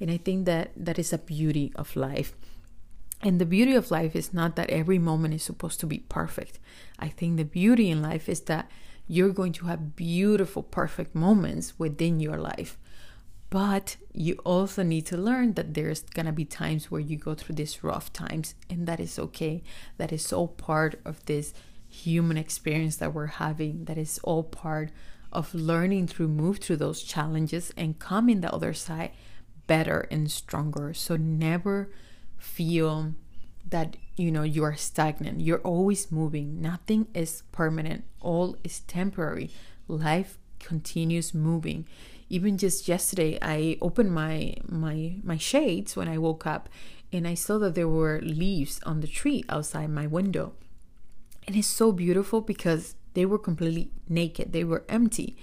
[0.00, 2.34] And I think that that is a beauty of life.
[3.22, 6.58] And the beauty of life is not that every moment is supposed to be perfect.
[6.98, 8.70] I think the beauty in life is that
[9.06, 12.78] you're going to have beautiful, perfect moments within your life.
[13.48, 17.34] But you also need to learn that there's going to be times where you go
[17.34, 19.62] through these rough times, and that is okay.
[19.98, 21.52] That is all part of this
[21.86, 23.84] human experience that we're having.
[23.84, 24.90] That is all part
[25.32, 29.10] of learning through move through those challenges and come in the other side
[29.66, 30.94] better and stronger.
[30.94, 31.90] So never
[32.42, 33.14] feel
[33.68, 35.40] that you know you are stagnant.
[35.40, 36.60] You're always moving.
[36.60, 38.04] Nothing is permanent.
[38.20, 39.50] All is temporary.
[39.88, 41.86] Life continues moving
[42.32, 46.68] even just yesterday i opened my my my shades when i woke up
[47.12, 50.54] and i saw that there were leaves on the tree outside my window
[51.46, 55.36] and it's so beautiful because they were completely naked they were empty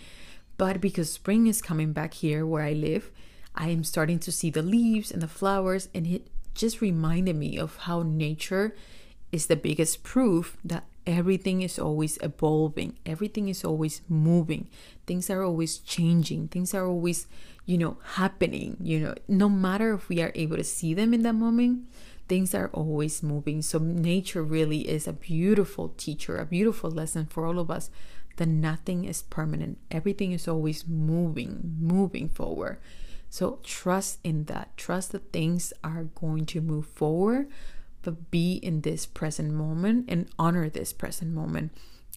[0.58, 3.12] but because spring is coming back here where i live
[3.56, 6.28] i am starting to see the leaves and the flowers and it
[6.60, 8.76] just reminded me of how nature
[9.32, 14.68] is the biggest proof that everything is always evolving everything is always moving
[15.08, 17.26] things are always changing things are always
[17.66, 19.16] you know happening you know.
[19.28, 21.88] No matter if we are able to see them in that moment
[22.28, 23.64] things are always moving.
[23.64, 27.90] So nature really is a beautiful teacher a beautiful lesson for all of us
[28.36, 29.78] that nothing is permanent.
[29.90, 32.78] Everything is always moving moving forward
[33.30, 37.48] so trust in that trust that things are going to move forward
[38.02, 41.72] but be in this present moment and honor this present moment.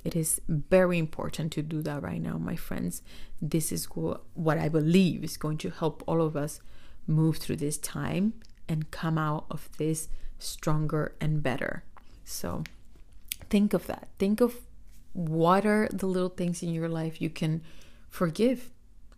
[0.04, 3.02] It is very important to do that right now, my friends.
[3.40, 6.60] This is what I believe is going to help all of us
[7.06, 8.34] move through this time
[8.68, 10.08] and come out of this
[10.38, 11.84] stronger and better.
[12.24, 12.64] So
[13.50, 14.08] think of that.
[14.18, 14.54] Think of
[15.12, 17.62] what are the little things in your life you can
[18.08, 18.70] forgive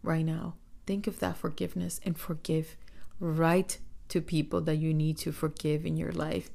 [0.02, 0.54] right now.
[0.86, 2.76] Think of that forgiveness and forgive
[3.20, 3.78] right
[4.08, 6.50] to people that you need to forgive in your life.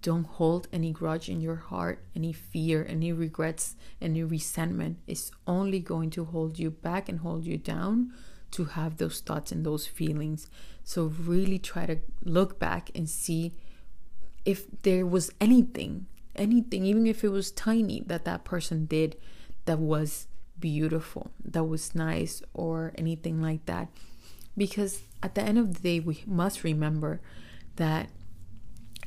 [0.00, 4.98] Don't hold any grudge in your heart, any fear, any regrets, any resentment.
[5.06, 8.12] It's only going to hold you back and hold you down
[8.52, 10.48] to have those thoughts and those feelings.
[10.84, 13.52] So, really try to look back and see
[14.44, 16.06] if there was anything,
[16.36, 19.16] anything, even if it was tiny, that that person did
[19.66, 20.27] that was
[20.60, 23.88] beautiful, that was nice, or anything like that.
[24.56, 27.20] Because at the end of the day, we must remember
[27.76, 28.10] that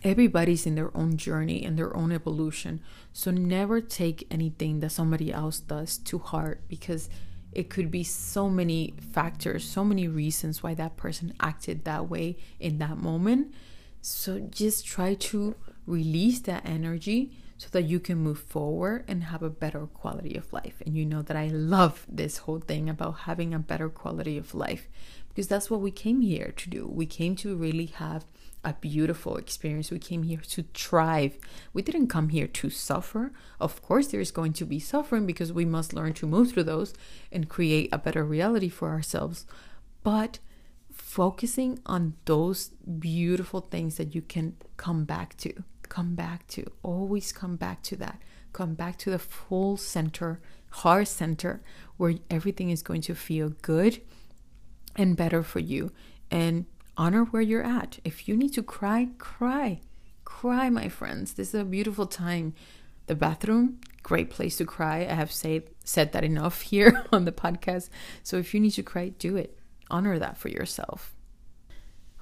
[0.03, 2.81] everybody's in their own journey and their own evolution.
[3.13, 7.09] So never take anything that somebody else does to heart because
[7.51, 12.37] it could be so many factors, so many reasons why that person acted that way
[12.59, 13.53] in that moment.
[14.01, 17.31] So just try to release that energy
[17.62, 20.82] so that you can move forward and have a better quality of life.
[20.84, 24.55] And you know that I love this whole thing about having a better quality of
[24.55, 24.89] life
[25.30, 26.88] because that's what we came here to do.
[26.88, 28.26] We came to really have
[28.66, 29.91] a beautiful experience.
[29.91, 31.38] We came here to thrive.
[31.72, 33.32] We didn't come here to suffer.
[33.59, 36.64] Of course, there is going to be suffering because we must learn to move through
[36.64, 36.95] those
[37.32, 39.45] and create a better reality for ourselves.
[40.01, 40.39] But
[40.91, 47.33] focusing on those beautiful things that you can come back to, come back to, always
[47.33, 48.21] come back to that.
[48.53, 50.39] Come back to the full center,
[50.69, 51.61] heart center,
[51.97, 53.99] where everything is going to feel good
[54.95, 55.91] and better for you.
[56.31, 56.65] And
[56.95, 57.99] honor where you're at.
[58.05, 59.81] If you need to cry, cry.
[60.23, 61.33] Cry, my friends.
[61.33, 62.53] This is a beautiful time.
[63.07, 64.99] The bathroom, great place to cry.
[64.99, 67.89] I have said said that enough here on the podcast.
[68.23, 69.57] So if you need to cry, do it.
[69.89, 71.13] Honor that for yourself.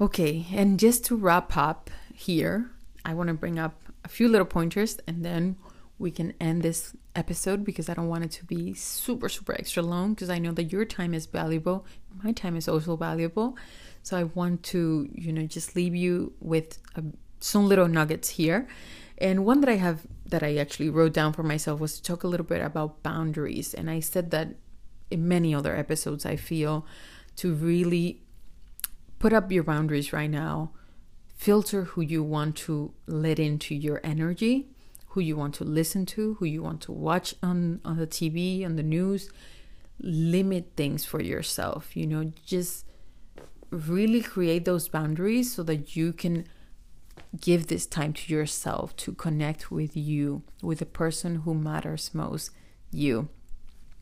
[0.01, 2.71] Okay, and just to wrap up here,
[3.05, 5.55] I want to bring up a few little pointers and then
[5.97, 9.83] we can end this episode because I don't want it to be super, super extra
[9.83, 11.85] long because I know that your time is valuable.
[12.23, 13.57] My time is also valuable.
[14.01, 17.03] So I want to, you know, just leave you with a,
[17.41, 18.67] some little nuggets here.
[19.17, 22.23] And one that I have that I actually wrote down for myself was to talk
[22.23, 23.73] a little bit about boundaries.
[23.73, 24.55] And I said that
[25.11, 26.85] in many other episodes, I feel
[27.37, 28.21] to really
[29.17, 30.71] put up your boundaries right now,
[31.39, 34.67] filter who you want to let into your energy,
[35.07, 38.65] who you want to listen to, who you want to watch on, on the TV,
[38.65, 39.31] on the news.
[40.01, 42.85] Limit things for yourself, you know, just
[43.69, 46.45] really create those boundaries so that you can
[47.39, 52.51] give this time to yourself to connect with you, with the person who matters most,
[52.91, 53.29] you.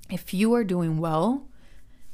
[0.09, 1.47] If you are doing well,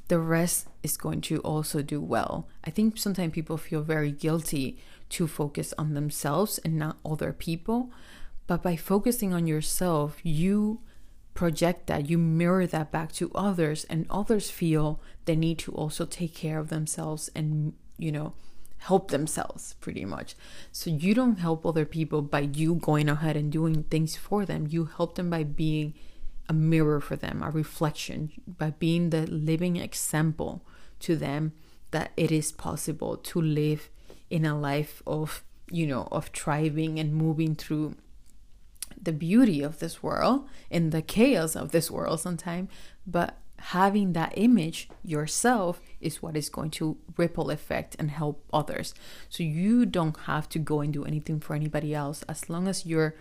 [0.09, 2.47] the rest is going to also do well.
[2.63, 4.77] I think sometimes people feel very guilty
[5.13, 7.91] to focus on themselves and not other people.
[8.47, 10.81] But by focusing on yourself, you
[11.33, 16.05] project that, you mirror that back to others, and others feel the need to also
[16.05, 18.33] take care of themselves and, you know,
[18.77, 20.35] help themselves pretty much.
[20.71, 24.67] So you don't help other people by you going ahead and doing things for them.
[24.69, 25.93] You help them by being
[26.49, 30.65] a mirror for them, a reflection, by being the living example
[30.99, 31.53] to them
[31.91, 33.89] that it is possible to live
[34.33, 37.95] in a life of, you know, of thriving and moving through
[38.99, 42.67] the beauty of this world and the chaos of this world sometimes,
[43.05, 48.95] but having that image yourself is what is going to ripple effect and help others.
[49.29, 52.87] So you don't have to go and do anything for anybody else as long as
[52.87, 53.13] you're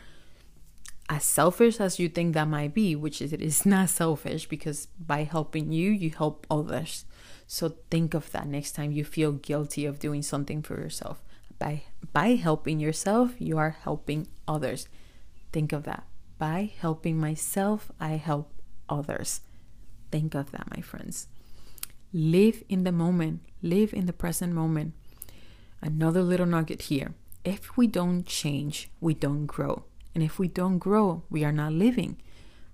[1.11, 4.87] as selfish as you think that might be, which is it is not selfish because
[4.99, 7.05] by helping you, you help others.
[7.53, 11.23] So think of that next time you feel guilty of doing something for yourself.
[11.59, 14.89] By by helping yourself, you are helping others.
[15.53, 16.05] Think of that.
[16.39, 18.55] By helping myself, I help
[18.89, 19.43] others.
[20.11, 21.29] Think of that, my friends.
[22.15, 24.95] Live in the moment, live in the present moment.
[25.83, 27.13] Another little nugget here.
[27.45, 29.85] If we don't change, we don't grow.
[30.15, 32.17] And if we don't grow, we are not living.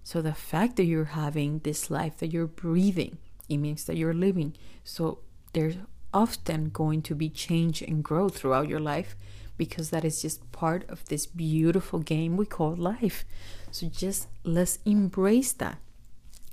[0.05, 3.19] So the fact that you're having this life, that you're breathing,
[3.49, 4.55] it means that you're living.
[4.85, 5.21] So
[5.53, 5.77] there's
[6.13, 9.17] often going to be change and growth throughout your life
[9.57, 13.25] because that is just part of this beautiful game we call life.
[13.71, 15.79] So just let's embrace that.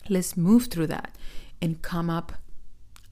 [0.09, 1.15] Let's move through that
[1.61, 2.33] and come up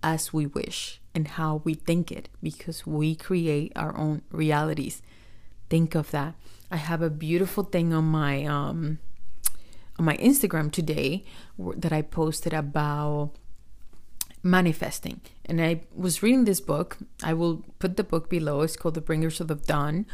[0.02, 5.02] as we wish and how we think it because we create our own realities.
[5.70, 6.36] Think of that.
[6.70, 9.00] I have a beautiful thing on my um
[9.98, 11.24] on my Instagram today
[11.58, 13.32] that I posted about
[14.44, 15.22] manifesting.
[15.46, 16.98] And I was reading this book.
[17.24, 18.62] I will put the book below.
[18.62, 20.06] It's called The Bringers of the Dawn.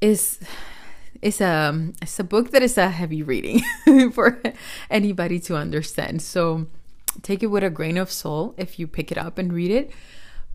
[0.00, 0.38] Is
[1.20, 3.60] it's a it's a book that is a heavy reading
[4.12, 4.40] for
[4.88, 6.22] anybody to understand.
[6.22, 6.68] So
[7.22, 9.90] take it with a grain of salt if you pick it up and read it.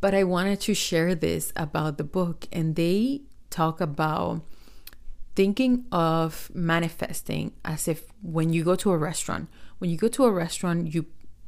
[0.01, 4.41] But I wanted to share this about the book, and they talk about
[5.35, 9.49] thinking of manifesting as if when you go to a restaurant,
[9.79, 11.05] when you go to a restaurant, you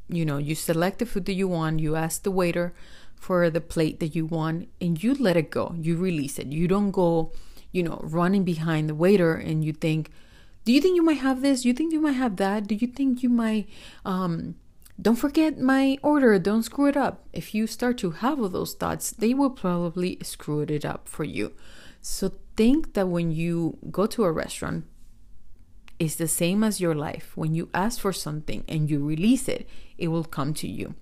[0.10, 2.74] you know, you select the food that you want, you ask the waiter
[3.16, 5.76] for the plate that you want, and you let it go.
[5.78, 6.47] You release it.
[6.47, 7.32] You don't go,
[7.72, 10.12] you know, running behind the waiter and you think,
[10.66, 11.62] do you think you might have this?
[11.62, 12.68] Do you think you might have that?
[12.68, 13.70] Do you think you might
[14.05, 14.55] um
[14.99, 17.28] don't forget my order, don't screw it up.
[17.32, 21.24] If you start to have all those thoughts, they will probably screw it up for
[21.24, 21.53] you.
[22.01, 24.86] So think that when you go to a restaurant,
[25.99, 27.32] it's the same as your life.
[27.36, 30.95] When you ask for something and you release it, it will come to you.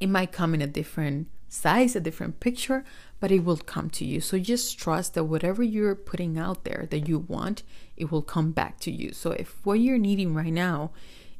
[0.00, 2.84] It might come in a different size, a different picture,
[3.20, 4.20] but it will come to you.
[4.20, 7.62] So just trust that whatever you're putting out there that you want,
[7.96, 9.12] it will come back to you.
[9.12, 10.90] So if what you're needing right now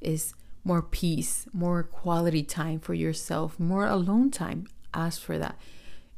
[0.00, 5.58] is more peace, more quality time for yourself, more alone time, ask for that.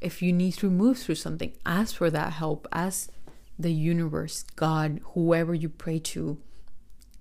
[0.00, 2.68] If you need to move through something, ask for that help.
[2.70, 3.10] Ask
[3.58, 6.38] the universe, God, whoever you pray to,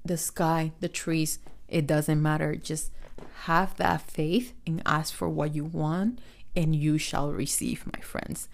[0.03, 2.55] the sky, the trees, it doesn't matter.
[2.55, 2.91] Just
[3.43, 6.20] have that faith and ask for what you want,
[6.55, 8.47] and you shall receive, my friends.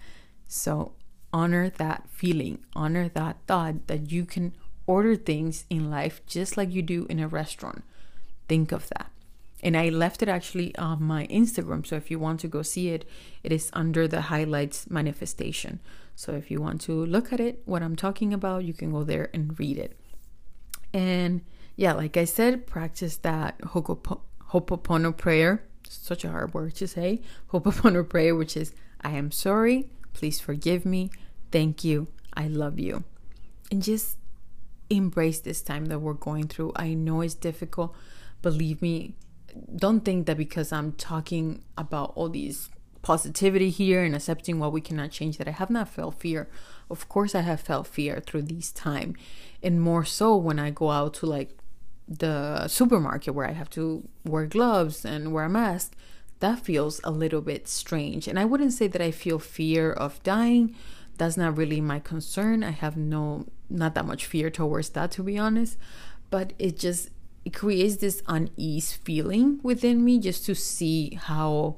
[0.46, 0.92] So
[1.32, 4.54] honor that feeling, honor that thought that you can
[4.86, 7.84] order things in life just like you do in a restaurant.
[8.48, 9.10] Think of that.
[9.62, 11.86] And I left it actually on my Instagram.
[11.86, 13.08] So if you want to go see it,
[13.44, 15.78] it is under the highlights manifestation.
[16.16, 19.04] So if you want to look at it, what I'm talking about, you can go
[19.04, 19.96] there and read it.
[20.92, 21.42] And
[21.76, 23.58] yeah, like I said, practice that
[24.52, 25.64] Ho'oponopono prayer.
[25.88, 27.20] Such a hard word to say.
[27.50, 31.10] Ho'oponopono prayer, which is I am sorry, please forgive me,
[31.50, 33.04] thank you, I love you.
[33.70, 34.16] And just
[34.90, 36.72] embrace this time that we're going through.
[36.76, 37.94] I know it's difficult.
[38.42, 39.14] Believe me,
[39.74, 42.68] don't think that because I'm talking about all these
[43.02, 46.48] positivity here and accepting what we cannot change that I have not felt fear.
[46.88, 49.16] Of course I have felt fear through this time.
[49.62, 51.56] And more so when I go out to like
[52.08, 55.94] the supermarket where I have to wear gloves and wear a mask.
[56.40, 58.26] That feels a little bit strange.
[58.26, 60.74] And I wouldn't say that I feel fear of dying.
[61.16, 62.64] That's not really my concern.
[62.64, 65.78] I have no not that much fear towards that to be honest.
[66.30, 67.10] But it just
[67.44, 71.76] it creates this unease feeling within me just to see how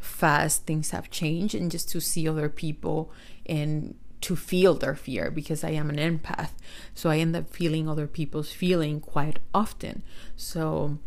[0.00, 3.10] fast things have changed and just to see other people
[3.44, 3.94] and
[4.26, 6.50] to feel their fear because I am an empath.
[6.94, 10.02] So I end up feeling other people's feeling quite often.
[10.34, 10.98] So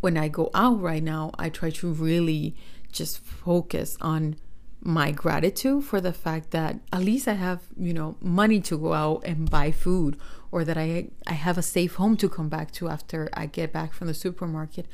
[0.00, 2.56] when I go out right now, I try to really
[2.90, 4.36] just focus on
[4.80, 8.94] my gratitude for the fact that at least I have, you know, money to go
[8.94, 10.16] out and buy food
[10.50, 13.74] or that I I have a safe home to come back to after I get
[13.74, 14.86] back from the supermarket.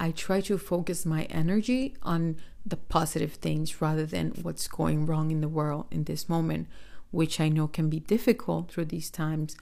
[0.00, 5.30] I try to focus my energy on the positive things rather than what's going wrong
[5.30, 6.68] in the world in this moment,
[7.10, 9.56] which I know can be difficult through these times,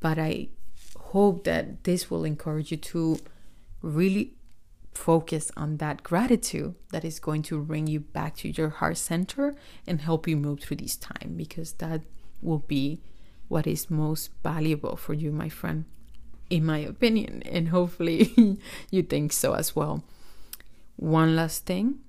[0.00, 0.48] but I
[0.98, 3.18] hope that this will encourage you to
[3.82, 4.34] really
[4.94, 9.54] focus on that gratitude that is going to bring you back to your heart center
[9.86, 12.00] and help you move through this time because that
[12.40, 13.00] will be
[13.48, 15.84] what is most valuable for you, my friend,
[16.50, 17.42] in my opinion.
[17.44, 18.58] And hopefully
[18.90, 20.02] you think so as well.
[20.96, 22.00] One last thing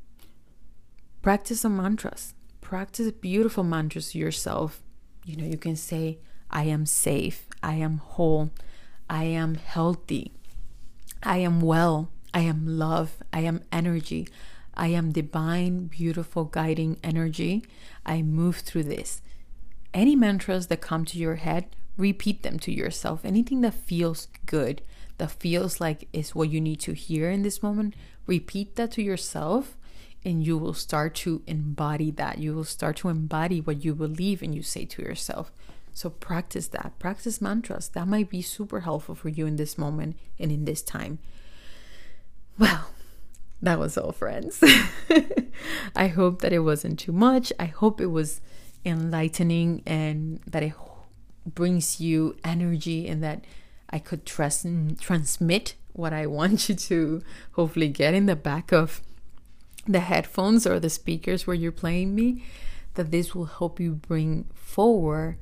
[1.21, 2.33] practice some mantras.
[2.61, 4.81] Practice beautiful mantras yourself.
[5.25, 6.19] You know, you can say,
[6.49, 8.51] I am safe, I am whole,
[9.09, 10.31] I am healthy,
[11.21, 13.17] I am well, I am love.
[13.33, 14.27] I am energy.
[14.75, 17.65] I am divine, beautiful, guiding energy.
[18.05, 19.23] I move through this.
[19.91, 21.65] Any mantras that come to your head,
[21.97, 23.25] repeat them to yourself.
[23.25, 24.81] Anything that feels good,
[25.17, 27.95] that feels like is what you need to hear in this moment,
[28.25, 29.77] repeat that to yourself
[30.23, 32.37] and you will start to embody that.
[32.37, 35.51] You will start to embody what you believe and you say to yourself.
[35.93, 36.99] So practice that.
[36.99, 37.89] Practice mantras.
[37.89, 41.19] That might be super helpful for you in this moment and in this time.
[42.59, 42.89] Well,
[43.61, 44.63] that was all, friends.
[45.95, 47.51] I hope that it wasn't too much.
[47.59, 48.41] I hope it was
[48.85, 50.73] enlightening and that it
[51.53, 53.45] brings you energy and that
[53.89, 57.21] I could trust and transmit what I want you to
[57.53, 59.01] hopefully get in the back of
[59.87, 62.43] the headphones or the speakers where you're playing me.
[62.95, 65.37] That this will help you bring forward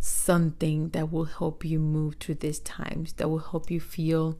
[0.00, 4.38] something that will help you move through these times, that will help you feel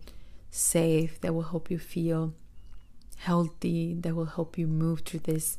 [0.51, 2.35] safe, that will help you feel
[3.19, 5.59] healthy, that will help you move through this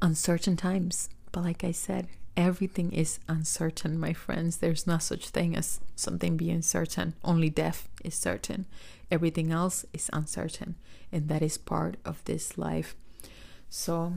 [0.00, 1.10] uncertain times.
[1.32, 4.58] But like I said, everything is uncertain, my friends.
[4.58, 7.14] There's no such thing as something being certain.
[7.24, 8.66] Only death is certain.
[9.10, 10.76] Everything else is uncertain.
[11.12, 12.94] And that is part of this life.
[13.68, 14.14] So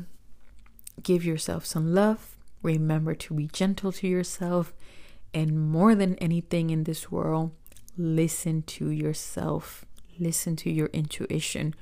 [1.01, 2.35] give yourself some love.
[2.61, 4.73] Remember to be gentle to yourself.
[5.33, 7.51] And more than anything in this world,
[7.97, 9.85] listen to yourself,
[10.19, 11.73] listen to your intuition.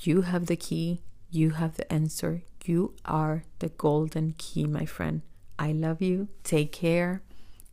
[0.00, 1.00] You have the key,
[1.30, 2.42] you have the answer.
[2.64, 5.22] You are the golden key, my friend.
[5.62, 6.26] I love you.
[6.42, 7.22] Take care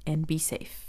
[0.06, 0.89] and be safe.